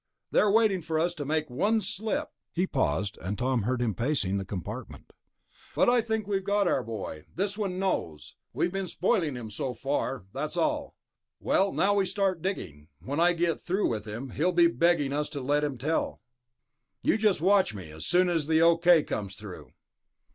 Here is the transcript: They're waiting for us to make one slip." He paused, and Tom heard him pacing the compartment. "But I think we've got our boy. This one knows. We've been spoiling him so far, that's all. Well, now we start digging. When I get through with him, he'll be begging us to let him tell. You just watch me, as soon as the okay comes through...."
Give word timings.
They're 0.31 0.49
waiting 0.49 0.81
for 0.81 0.97
us 0.97 1.13
to 1.13 1.25
make 1.25 1.47
one 1.51 1.79
slip." 1.79 2.31
He 2.53 2.65
paused, 2.65 3.19
and 3.21 3.37
Tom 3.37 3.61
heard 3.61 3.83
him 3.83 3.93
pacing 3.93 4.37
the 4.37 4.43
compartment. 4.45 5.13
"But 5.75 5.89
I 5.89 6.01
think 6.01 6.25
we've 6.25 6.43
got 6.43 6.67
our 6.67 6.81
boy. 6.81 7.25
This 7.35 7.55
one 7.55 7.77
knows. 7.77 8.35
We've 8.51 8.71
been 8.71 8.87
spoiling 8.87 9.35
him 9.35 9.51
so 9.51 9.75
far, 9.75 10.25
that's 10.33 10.57
all. 10.57 10.95
Well, 11.39 11.71
now 11.71 11.93
we 11.93 12.07
start 12.07 12.41
digging. 12.41 12.87
When 12.99 13.19
I 13.19 13.33
get 13.33 13.61
through 13.61 13.89
with 13.89 14.05
him, 14.07 14.31
he'll 14.31 14.51
be 14.51 14.65
begging 14.65 15.13
us 15.13 15.29
to 15.29 15.39
let 15.39 15.63
him 15.63 15.77
tell. 15.77 16.19
You 17.03 17.15
just 17.15 17.39
watch 17.39 17.75
me, 17.75 17.91
as 17.91 18.07
soon 18.07 18.27
as 18.27 18.47
the 18.47 18.59
okay 18.63 19.03
comes 19.03 19.35
through...." 19.35 19.71